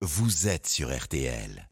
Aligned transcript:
vous 0.00 0.46
êtes 0.46 0.68
sur 0.68 0.96
RTL. 0.96 1.67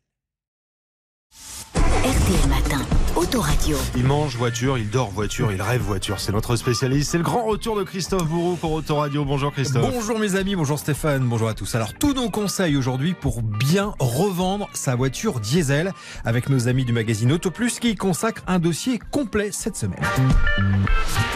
RTL 2.06 2.48
Matin, 2.48 2.86
Autoradio. 3.16 3.76
Il 3.96 4.04
mange 4.04 4.36
voiture, 4.36 4.78
il 4.78 4.88
dort 4.88 5.10
voiture, 5.10 5.50
il 5.50 5.60
rêve 5.60 5.80
voiture. 5.80 6.20
C'est 6.20 6.30
notre 6.30 6.54
spécialiste. 6.54 7.10
C'est 7.10 7.18
le 7.18 7.24
grand 7.24 7.44
retour 7.44 7.76
de 7.76 7.82
Christophe 7.82 8.28
Bourreau 8.28 8.54
pour 8.54 8.70
Autoradio. 8.70 9.24
Bonjour 9.24 9.52
Christophe. 9.52 9.90
Bonjour 9.92 10.16
mes 10.20 10.36
amis, 10.36 10.54
bonjour 10.54 10.78
Stéphane, 10.78 11.24
bonjour 11.24 11.48
à 11.48 11.54
tous. 11.54 11.74
Alors 11.74 11.94
tous 11.94 12.12
nos 12.12 12.30
conseils 12.30 12.76
aujourd'hui 12.76 13.14
pour 13.14 13.42
bien 13.42 13.92
revendre 13.98 14.68
sa 14.72 14.94
voiture 14.94 15.40
diesel 15.40 15.92
avec 16.24 16.48
nos 16.48 16.68
amis 16.68 16.84
du 16.84 16.92
magazine 16.92 17.32
Autoplus 17.32 17.72
qui 17.80 17.90
y 17.90 17.94
consacrent 17.96 18.44
un 18.46 18.60
dossier 18.60 19.00
complet 19.10 19.48
cette 19.50 19.74
semaine. 19.74 19.98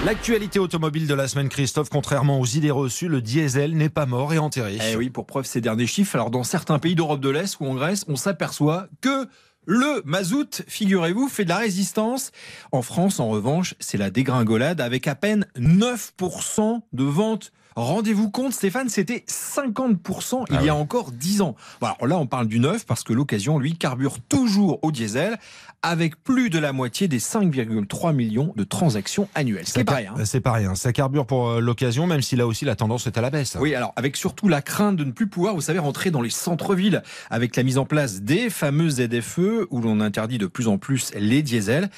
L'actualité 0.04 0.60
automobile 0.60 1.08
de 1.08 1.14
la 1.14 1.26
semaine, 1.26 1.48
Christophe, 1.48 1.88
contrairement 1.88 2.38
aux 2.38 2.46
idées 2.46 2.70
reçues, 2.70 3.08
le 3.08 3.20
diesel 3.20 3.76
n'est 3.76 3.88
pas 3.88 4.06
mort 4.06 4.32
et 4.32 4.38
enterré. 4.38 4.78
Eh 4.92 4.94
oui, 4.94 5.10
pour 5.10 5.26
preuve 5.26 5.46
ces 5.46 5.60
derniers 5.60 5.88
chiffres. 5.88 6.14
Alors 6.14 6.30
dans 6.30 6.44
certains 6.44 6.78
pays 6.78 6.94
d'Europe 6.94 7.20
de 7.20 7.28
l'Est 7.28 7.58
ou 7.58 7.66
en 7.66 7.74
Grèce, 7.74 8.04
on 8.06 8.14
s'aperçoit 8.14 8.86
que 9.00 9.26
le 9.70 10.02
mazout, 10.04 10.64
figurez-vous, 10.66 11.28
fait 11.28 11.44
de 11.44 11.50
la 11.50 11.58
résistance. 11.58 12.32
En 12.72 12.82
France, 12.82 13.20
en 13.20 13.28
revanche, 13.28 13.76
c'est 13.78 13.98
la 13.98 14.10
dégringolade 14.10 14.80
avec 14.80 15.06
à 15.06 15.14
peine 15.14 15.46
9% 15.56 16.80
de 16.92 17.04
ventes. 17.04 17.52
Rendez-vous 17.76 18.30
compte, 18.30 18.52
Stéphane, 18.52 18.88
c'était 18.88 19.24
50% 19.28 20.44
il 20.50 20.56
Ah 20.56 20.62
y 20.62 20.68
a 20.68 20.74
ouais. 20.74 20.80
encore 20.80 21.12
10 21.12 21.40
ans. 21.42 21.56
Bon, 21.80 21.86
alors 21.86 22.06
là, 22.06 22.18
on 22.18 22.26
parle 22.26 22.46
du 22.48 22.58
neuf 22.60 22.84
parce 22.86 23.02
que 23.04 23.12
l'occasion, 23.12 23.58
lui, 23.58 23.76
carbure 23.76 24.18
toujours 24.28 24.78
au 24.82 24.92
diesel 24.92 25.38
avec 25.82 26.22
plus 26.22 26.50
de 26.50 26.58
la 26.58 26.72
moitié 26.72 27.08
des 27.08 27.18
5,3 27.20 28.12
millions 28.14 28.52
de 28.54 28.64
transactions 28.64 29.28
annuelles. 29.34 29.64
C'est 29.66 29.84
pas 29.84 29.94
rien. 29.94 30.14
hein. 30.18 30.24
C'est 30.26 30.40
pas 30.40 30.52
rien. 30.52 30.74
Ça 30.74 30.92
carbure 30.92 31.26
pour 31.26 31.48
euh, 31.48 31.60
l'occasion, 31.60 32.06
même 32.06 32.20
si 32.22 32.36
là 32.36 32.46
aussi 32.46 32.64
la 32.64 32.76
tendance 32.76 33.06
est 33.06 33.16
à 33.16 33.20
la 33.22 33.30
baisse. 33.30 33.56
Oui, 33.58 33.74
alors 33.74 33.92
avec 33.96 34.16
surtout 34.16 34.48
la 34.48 34.60
crainte 34.62 34.96
de 34.96 35.04
ne 35.04 35.12
plus 35.12 35.26
pouvoir, 35.28 35.54
vous 35.54 35.60
savez, 35.62 35.78
rentrer 35.78 36.10
dans 36.10 36.20
les 36.22 36.30
centres-villes 36.30 37.02
avec 37.30 37.56
la 37.56 37.62
mise 37.62 37.78
en 37.78 37.86
place 37.86 38.20
des 38.22 38.50
fameux 38.50 38.90
ZFE 38.90 39.66
où 39.70 39.80
l'on 39.80 40.00
interdit 40.00 40.38
de 40.38 40.46
plus 40.46 40.68
en 40.68 40.76
plus 40.76 41.12
les 41.14 41.42
diesels. 41.42 41.88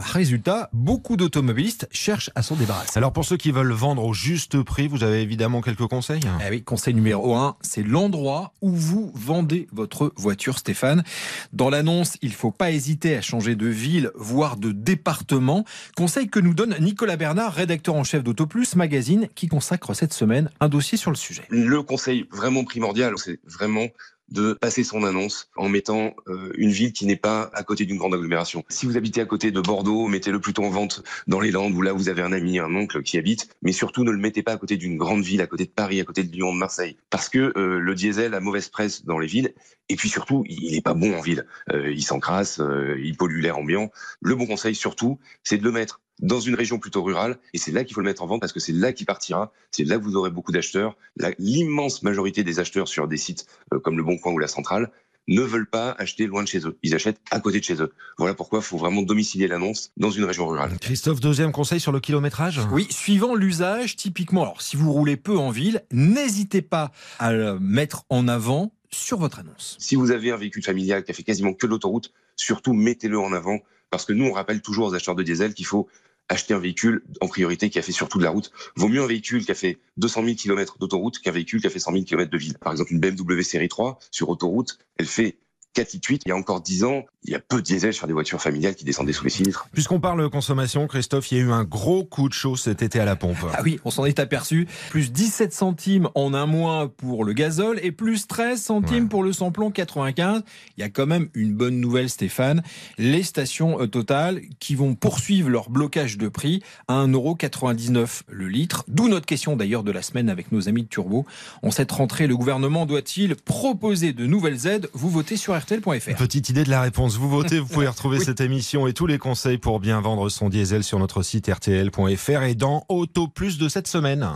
Résultat, 0.00 0.70
beaucoup 0.72 1.16
d'automobilistes 1.16 1.86
cherchent 1.92 2.30
à 2.34 2.42
s'en 2.42 2.56
débarrasser. 2.56 2.96
Alors 2.96 3.12
pour 3.12 3.24
ceux 3.24 3.36
qui 3.36 3.52
veulent 3.52 3.72
vendre 3.72 4.04
au 4.04 4.14
juste 4.14 4.62
prix, 4.62 4.88
vous 4.88 5.04
avez 5.04 5.20
évidemment 5.20 5.60
quelques 5.60 5.86
conseils? 5.86 6.22
Eh 6.44 6.50
oui, 6.50 6.62
conseil 6.62 6.94
numéro 6.94 7.36
un, 7.36 7.56
c'est 7.60 7.82
l'endroit 7.82 8.54
où 8.62 8.70
vous 8.70 9.12
vendez 9.14 9.68
votre 9.72 10.12
voiture, 10.16 10.58
Stéphane. 10.58 11.04
Dans 11.52 11.68
l'annonce, 11.68 12.16
il 12.22 12.32
faut 12.32 12.50
pas 12.50 12.70
hésiter 12.70 13.16
à 13.16 13.20
changer 13.20 13.56
de 13.56 13.66
ville, 13.66 14.10
voire 14.14 14.56
de 14.56 14.72
département. 14.72 15.64
Conseil 15.96 16.28
que 16.28 16.40
nous 16.40 16.54
donne 16.54 16.76
Nicolas 16.80 17.16
Bernard, 17.16 17.52
rédacteur 17.52 17.94
en 17.94 18.04
chef 18.04 18.24
d'Autoplus 18.24 18.76
Magazine, 18.76 19.28
qui 19.34 19.48
consacre 19.48 19.94
cette 19.94 20.14
semaine 20.14 20.50
un 20.60 20.68
dossier 20.68 20.96
sur 20.96 21.10
le 21.10 21.16
sujet. 21.16 21.42
Le 21.50 21.82
conseil 21.82 22.26
vraiment 22.32 22.64
primordial, 22.64 23.14
c'est 23.16 23.40
vraiment 23.44 23.86
de 24.30 24.52
passer 24.54 24.84
son 24.84 25.04
annonce 25.04 25.50
en 25.56 25.68
mettant 25.68 26.14
euh, 26.28 26.52
une 26.56 26.70
ville 26.70 26.92
qui 26.92 27.06
n'est 27.06 27.16
pas 27.16 27.50
à 27.54 27.62
côté 27.62 27.84
d'une 27.84 27.96
grande 27.96 28.14
agglomération. 28.14 28.64
Si 28.68 28.86
vous 28.86 28.96
habitez 28.96 29.20
à 29.20 29.26
côté 29.26 29.50
de 29.50 29.60
Bordeaux, 29.60 30.06
mettez-le 30.06 30.40
plutôt 30.40 30.64
en 30.64 30.70
vente 30.70 31.02
dans 31.26 31.40
les 31.40 31.50
Landes 31.50 31.74
où 31.74 31.82
là 31.82 31.92
vous 31.92 32.08
avez 32.08 32.22
un 32.22 32.32
ami, 32.32 32.58
un 32.58 32.74
oncle 32.74 33.02
qui 33.02 33.18
habite, 33.18 33.48
mais 33.62 33.72
surtout 33.72 34.04
ne 34.04 34.10
le 34.10 34.18
mettez 34.18 34.42
pas 34.42 34.52
à 34.52 34.56
côté 34.56 34.76
d'une 34.76 34.96
grande 34.96 35.22
ville, 35.22 35.40
à 35.40 35.46
côté 35.46 35.64
de 35.64 35.70
Paris, 35.70 36.00
à 36.00 36.04
côté 36.04 36.22
de 36.22 36.32
Lyon, 36.32 36.52
de 36.52 36.58
Marseille, 36.58 36.96
parce 37.10 37.28
que 37.28 37.52
euh, 37.56 37.78
le 37.78 37.94
diesel 37.94 38.34
a 38.34 38.40
mauvaise 38.40 38.68
presse 38.68 39.04
dans 39.04 39.18
les 39.18 39.26
villes 39.26 39.54
et 39.88 39.96
puis 39.96 40.08
surtout 40.08 40.44
il 40.48 40.72
n'est 40.72 40.80
pas 40.80 40.94
bon 40.94 41.16
en 41.16 41.20
ville. 41.20 41.46
Euh, 41.72 41.92
il 41.92 42.02
s'encrasse, 42.02 42.60
euh, 42.60 42.96
il 43.02 43.16
pollue 43.16 43.40
l'air 43.40 43.58
ambiant. 43.58 43.90
Le 44.20 44.34
bon 44.34 44.46
conseil 44.46 44.74
surtout, 44.74 45.18
c'est 45.42 45.58
de 45.58 45.64
le 45.64 45.72
mettre 45.72 46.00
dans 46.20 46.40
une 46.40 46.54
région 46.54 46.78
plutôt 46.78 47.02
rurale, 47.02 47.38
et 47.54 47.58
c'est 47.58 47.72
là 47.72 47.84
qu'il 47.84 47.94
faut 47.94 48.00
le 48.00 48.06
mettre 48.06 48.22
en 48.22 48.26
vente 48.26 48.40
parce 48.40 48.52
que 48.52 48.60
c'est 48.60 48.72
là 48.72 48.92
qu'il 48.92 49.06
partira, 49.06 49.52
c'est 49.70 49.84
là 49.84 49.98
que 49.98 50.02
vous 50.02 50.16
aurez 50.16 50.30
beaucoup 50.30 50.52
d'acheteurs. 50.52 50.96
L'immense 51.38 52.02
majorité 52.02 52.44
des 52.44 52.58
acheteurs 52.60 52.88
sur 52.88 53.08
des 53.08 53.16
sites 53.16 53.46
euh, 53.72 53.78
comme 53.78 53.96
le 53.96 54.02
Bon 54.02 54.18
Coin 54.18 54.32
ou 54.32 54.38
la 54.38 54.48
Centrale 54.48 54.90
ne 55.28 55.42
veulent 55.42 55.68
pas 55.68 55.92
acheter 55.92 56.26
loin 56.26 56.42
de 56.42 56.48
chez 56.48 56.66
eux. 56.66 56.76
Ils 56.82 56.94
achètent 56.94 57.20
à 57.30 57.40
côté 57.40 57.60
de 57.60 57.64
chez 57.64 57.80
eux. 57.80 57.92
Voilà 58.18 58.34
pourquoi 58.34 58.60
il 58.60 58.64
faut 58.64 58.78
vraiment 58.78 59.02
domicilier 59.02 59.46
l'annonce 59.46 59.92
dans 59.96 60.10
une 60.10 60.24
région 60.24 60.48
rurale. 60.48 60.76
Christophe, 60.80 61.20
deuxième 61.20 61.52
conseil 61.52 61.78
sur 61.78 61.92
le 61.92 62.00
kilométrage? 62.00 62.60
Oui, 62.72 62.86
suivant 62.90 63.34
l'usage, 63.34 63.96
typiquement, 63.96 64.42
alors 64.42 64.62
si 64.62 64.76
vous 64.76 64.92
roulez 64.92 65.16
peu 65.16 65.36
en 65.38 65.50
ville, 65.50 65.84
n'hésitez 65.92 66.62
pas 66.62 66.90
à 67.18 67.32
le 67.32 67.58
mettre 67.60 68.04
en 68.08 68.28
avant 68.28 68.72
sur 68.90 69.18
votre 69.18 69.38
annonce. 69.38 69.76
Si 69.78 69.94
vous 69.94 70.10
avez 70.10 70.32
un 70.32 70.36
véhicule 70.36 70.64
familial 70.64 71.04
qui 71.04 71.12
a 71.12 71.14
fait 71.14 71.22
quasiment 71.22 71.54
que 71.54 71.66
l'autoroute, 71.66 72.12
surtout 72.34 72.72
mettez-le 72.72 73.18
en 73.18 73.32
avant 73.32 73.60
parce 73.90 74.04
que 74.04 74.12
nous 74.12 74.24
on 74.26 74.32
rappelle 74.32 74.62
toujours 74.62 74.88
aux 74.88 74.94
acheteurs 74.94 75.14
de 75.14 75.22
diesel 75.22 75.54
qu'il 75.54 75.66
faut 75.66 75.88
acheter 76.30 76.54
un 76.54 76.58
véhicule 76.58 77.02
en 77.20 77.28
priorité 77.28 77.68
qui 77.68 77.78
a 77.78 77.82
fait 77.82 77.92
surtout 77.92 78.18
de 78.18 78.24
la 78.24 78.30
route. 78.30 78.52
Vaut 78.76 78.88
mieux 78.88 79.02
un 79.02 79.06
véhicule 79.06 79.44
qui 79.44 79.50
a 79.50 79.54
fait 79.54 79.78
200 79.98 80.24
000 80.24 80.36
km 80.36 80.78
d'autoroute 80.78 81.18
qu'un 81.18 81.32
véhicule 81.32 81.60
qui 81.60 81.66
a 81.66 81.70
fait 81.70 81.80
100 81.80 81.92
000 81.92 82.04
km 82.04 82.30
de 82.30 82.38
ville. 82.38 82.56
Par 82.58 82.72
exemple, 82.72 82.92
une 82.92 83.00
BMW 83.00 83.42
série 83.42 83.68
3 83.68 83.98
sur 84.10 84.28
autoroute, 84.30 84.78
elle 84.96 85.06
fait 85.06 85.38
4 85.74 85.92
litres 85.92 86.08
8. 86.08 86.22
Il 86.24 86.28
y 86.28 86.32
a 86.32 86.36
encore 86.36 86.60
10 86.60 86.84
ans, 86.84 87.04
il 87.24 87.32
y 87.32 87.34
a 87.34 87.38
peu 87.38 87.56
de 87.56 87.62
diesel 87.62 87.92
sur 87.92 88.06
des 88.06 88.12
voitures 88.12 88.40
familiales 88.40 88.74
qui 88.74 88.84
descendaient 88.84 89.12
sous 89.12 89.24
les 89.24 89.30
6 89.30 89.42
litres. 89.44 89.68
Puisqu'on 89.72 90.00
parle 90.00 90.28
consommation, 90.30 90.86
Christophe, 90.86 91.30
il 91.32 91.38
y 91.38 91.40
a 91.40 91.44
eu 91.44 91.50
un 91.52 91.64
gros 91.64 92.02
coup 92.04 92.28
de 92.28 92.34
chaud 92.34 92.56
cet 92.56 92.82
été 92.82 92.98
à 92.98 93.04
la 93.04 93.14
pompe. 93.16 93.36
Ah 93.52 93.60
oui, 93.62 93.78
on 93.84 93.90
s'en 93.90 94.06
est 94.06 94.18
aperçu. 94.18 94.66
Plus 94.88 95.12
17 95.12 95.52
centimes 95.52 96.08
en 96.14 96.32
un 96.32 96.46
mois 96.46 96.88
pour 96.96 97.24
le 97.24 97.32
gazole 97.34 97.78
et 97.82 97.92
plus 97.92 98.26
13 98.26 98.60
centimes 98.60 99.04
Ouais. 99.04 99.08
pour 99.08 99.22
le 99.22 99.32
samplon 99.32 99.70
95. 99.70 100.42
Il 100.76 100.80
y 100.80 100.84
a 100.84 100.88
quand 100.88 101.06
même 101.06 101.28
une 101.34 101.52
bonne 101.54 101.78
nouvelle, 101.78 102.08
Stéphane. 102.08 102.62
Les 102.96 103.22
stations 103.22 103.80
euh, 103.82 103.86
Total 103.86 104.40
qui 104.58 104.74
vont 104.74 104.94
poursuivre 104.94 105.50
leur 105.50 105.68
blocage 105.70 106.16
de 106.16 106.28
prix 106.28 106.62
à 106.88 107.04
1,99€ 107.06 108.22
le 108.28 108.48
litre. 108.48 108.84
D'où 108.88 109.08
notre 109.08 109.26
question 109.26 109.56
d'ailleurs 109.56 109.82
de 109.82 109.92
la 109.92 110.02
semaine 110.02 110.28
avec 110.30 110.52
nos 110.52 110.68
amis 110.68 110.82
de 110.84 110.88
Turbo. 110.88 111.26
En 111.62 111.70
cette 111.70 111.92
rentrée, 111.92 112.26
le 112.26 112.36
gouvernement 112.36 112.86
doit-il 112.86 113.36
proposer 113.36 114.12
de 114.12 114.26
nouvelles 114.26 114.66
aides? 114.66 114.88
Vous 114.92 115.10
votez 115.10 115.36
sur 115.36 115.56
RTL.fr. 115.58 116.14
Petite 116.16 116.48
idée 116.48 116.64
de 116.64 116.70
la 116.70 116.80
réponse. 116.80 117.09
Vous 117.18 117.28
votez, 117.28 117.58
vous 117.58 117.66
pouvez 117.68 117.88
retrouver 117.88 118.18
Oui. 118.18 118.24
cette 118.24 118.40
émission 118.40 118.86
et 118.86 118.92
tous 118.92 119.06
les 119.06 119.18
conseils 119.18 119.58
pour 119.58 119.80
bien 119.80 120.00
vendre 120.00 120.28
son 120.28 120.48
diesel 120.48 120.84
sur 120.84 120.98
notre 120.98 121.22
site 121.22 121.48
rtl.fr 121.48 122.42
et 122.42 122.54
dans 122.54 122.84
Auto 122.88 123.28
Plus 123.28 123.58
de 123.58 123.68
cette 123.68 123.86
semaine. 123.86 124.28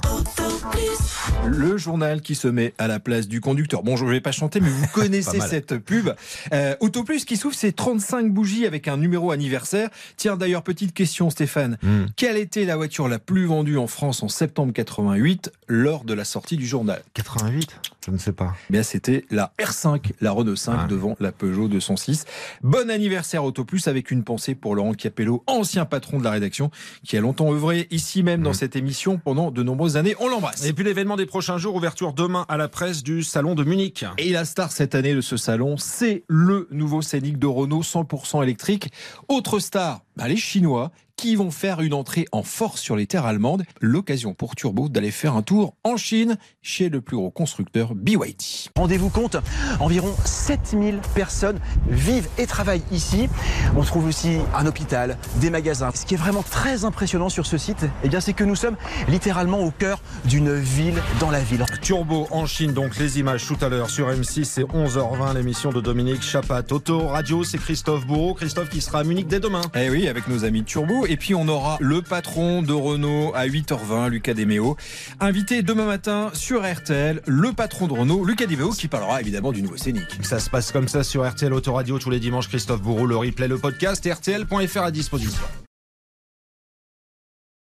Le 1.47 1.77
journal 1.77 2.21
qui 2.23 2.35
se 2.35 2.49
met 2.49 2.73
à 2.79 2.89
la 2.89 2.99
place 3.01 3.29
du 3.29 3.41
conducteur. 3.41 3.83
Bon, 3.83 3.97
je 3.97 4.05
ne 4.05 4.11
vais 4.11 4.21
pas 4.21 4.33
chanter, 4.33 4.61
mais 4.61 4.69
vous 4.69 4.87
connaissez 4.93 5.41
cette 5.41 5.79
pub. 5.79 6.11
Euh, 6.53 6.75
Autoplus 6.81 7.25
qui 7.27 7.37
s'ouvre 7.37 7.55
ses 7.55 7.73
35 7.73 8.33
bougies 8.33 8.67
avec 8.67 8.89
un 8.89 8.97
numéro 8.97 9.31
anniversaire. 9.31 9.91
Tiens, 10.17 10.37
d'ailleurs, 10.37 10.63
petite 10.63 10.95
question, 10.95 11.31
Stéphane. 11.31 11.79
Hmm. 11.83 12.07
Quelle 12.17 12.37
était 12.37 12.65
la 12.65 12.77
voiture 12.77 13.09
la 13.09 13.19
plus 13.19 13.47
vendue 13.47 13.77
en 13.79 13.87
France 13.87 14.23
en 14.23 14.29
septembre 14.29 14.73
88 14.73 15.53
lors 15.69 16.05
de 16.05 16.15
la 16.15 16.25
sortie 16.25 16.57
du 16.57 16.67
journal? 16.67 17.03
88 17.15 17.69
Je 18.07 18.11
ne 18.11 18.19
sais 18.19 18.33
pas. 18.33 18.55
Eh 18.71 18.73
Bien, 18.73 18.83
c'était 18.83 19.25
la 19.31 19.53
R5, 19.59 20.13
la 20.21 20.31
Renault 20.33 20.57
5 20.57 20.75
Ah. 20.85 20.87
devant 20.89 21.17
la 21.21 21.33
Peugeot 21.33 21.69
206. 21.69 22.25
Bon 22.63 22.91
anniversaire 22.91 23.45
Autoplus 23.45 23.83
avec 23.87 24.11
une 24.11 24.25
pensée 24.25 24.55
pour 24.55 24.75
Laurent 24.75 24.95
Capello, 24.95 25.43
ancien 25.47 25.85
patron 25.85 26.19
de 26.19 26.25
la 26.25 26.31
rédaction, 26.31 26.71
qui 27.05 27.17
a 27.17 27.21
longtemps 27.21 27.53
œuvré 27.53 27.87
ici 27.91 28.23
même 28.23 28.43
dans 28.43 28.51
Hmm. 28.51 28.55
cette 28.55 28.77
émission 28.77 29.19
pendant 29.19 29.51
de 29.51 29.63
nombreuses 29.63 29.97
années. 29.97 30.15
On 30.21 30.29
l'embrasse. 30.29 30.65
Et 30.65 30.73
puis 30.73 30.85
l'événement 30.85 31.17
des 31.17 31.27
prochains 31.35 31.59
jours, 31.59 31.75
ouverture 31.75 32.13
demain 32.13 32.47
à 32.49 32.57
la 32.57 32.69
presse 32.69 33.03
du 33.03 33.25
Salon 33.25 33.57
de 33.57 33.65
Munich. 33.65 34.05
Et 34.19 34.31
la 34.31 34.45
star 34.45 34.71
cette 34.71 34.95
année 34.95 35.15
de 35.17 35.21
ce 35.21 35.37
salon, 35.37 35.77
c'est 35.77 36.23
le 36.29 36.69
nouveau 36.71 37.03
Scénic 37.03 37.41
de 37.41 37.49
Renault 37.49 37.83
100% 37.83 38.45
électrique. 38.45 38.93
Autre 39.27 39.59
star, 39.59 40.03
bah, 40.17 40.29
les 40.29 40.37
Chinois 40.37 40.93
qui 41.25 41.37
vont 41.37 41.51
faire 41.51 41.81
une 41.81 41.95
entrée 41.95 42.27
en 42.33 42.43
force 42.43 42.83
sur 42.83 42.97
les 42.97 43.07
terres 43.07 43.25
allemandes. 43.25 43.65
L'occasion 43.81 44.35
pour 44.35 44.55
Turbo 44.55 44.91
d'aller 44.91 45.11
faire 45.11 45.37
un 45.37 45.41
tour 45.41 45.75
en 45.83 45.97
Chine 45.97 46.37
chez 46.61 46.91
le 46.91 47.01
plus 47.01 47.17
gros 47.17 47.31
constructeur 47.31 47.95
BYD. 47.95 48.37
Rendez-vous 48.77 49.09
compte, 49.09 49.39
environ 49.81 50.15
7000 50.27 51.01
personnes 51.15 51.61
vivent 51.89 52.29
et 52.37 52.45
travaillent 52.47 52.83
ici. 52.93 53.31
On 53.75 53.83
trouve 53.85 54.07
aussi 54.07 54.37
un 54.55 54.67
hôpital, 54.67 55.17
des 55.37 55.49
magasins. 55.49 55.93
Ce 55.95 56.05
qui 56.05 56.13
est 56.13 56.19
vraiment 56.19 56.43
très 56.43 56.85
impressionnant 56.85 57.31
sur 57.31 57.47
ce 57.47 57.57
site, 57.57 57.87
eh 58.03 58.11
bien, 58.11 58.21
c'est 58.21 58.35
que 58.35 58.45
nous 58.45 58.55
sommes 58.55 58.77
littéralement 59.09 59.61
au 59.61 59.71
cœur 59.71 60.03
d'une 60.27 60.53
ville 60.53 61.01
dans 61.21 61.31
la 61.31 61.41
ville. 61.41 61.65
Turbo 61.81 62.29
en 62.33 62.45
Chine, 62.45 62.75
donc 62.75 62.99
les 62.99 63.19
images 63.19 63.47
tout 63.47 63.57
à 63.63 63.71
l'heure 63.71 63.89
sur 63.89 64.11
M6, 64.11 64.45
c'est 64.45 64.65
11h20, 64.65 65.35
l'émission 65.37 65.71
de 65.71 65.81
Dominique 65.81 66.21
Chapat. 66.21 66.65
Auto 66.71 67.07
Radio, 67.07 67.45
c'est 67.45 67.57
Christophe 67.57 68.07
Bourreau. 68.07 68.35
Christophe 68.35 68.69
qui 68.69 68.83
sera 68.83 68.99
à 68.99 69.05
Munich 69.05 69.27
dès 69.27 69.41
demain. 69.41 69.63
Eh 69.75 69.89
oui, 69.89 70.07
avec 70.07 70.29
nos 70.29 70.45
amis 70.45 70.61
de 70.61 70.67
Turbo. 70.67 71.07
Et 71.07 71.14
puis 71.17 71.35
on 71.35 71.49
aura 71.49 71.77
le 71.81 72.03
patron 72.03 72.63
de 72.63 72.73
Renault 72.73 73.33
à 73.35 73.47
8h20, 73.47 74.09
Lucas 74.09 74.35
Demeo. 74.35 74.77
Invité 75.21 75.63
demain 75.63 75.87
matin 75.87 76.31
sur 76.35 76.63
RTL, 76.63 77.21
le 77.27 77.53
patron 77.53 77.87
de 77.87 77.93
Renault, 77.93 78.25
Lucas 78.25 78.47
Demeo, 78.47 78.71
qui 78.71 78.89
parlera 78.89 79.21
évidemment 79.21 79.53
du 79.53 79.63
nouveau 79.63 79.77
Scénic. 79.77 80.19
Ça 80.23 80.39
se 80.39 80.51
passe 80.51 80.73
comme 80.73 80.89
ça 80.89 81.05
sur 81.05 81.29
RTL 81.29 81.53
Autoradio 81.53 81.99
tous 81.99 82.11
les 82.11 82.21
dimanches. 82.21 82.49
Christophe 82.49 82.83
Bourreau, 82.83 83.07
le 83.07 83.17
replay, 83.17 83.49
le 83.49 83.59
podcast, 83.59 84.05
et 84.07 84.13
RTL.fr 84.13 84.83
à 84.83 84.91
disposition. 84.91 85.43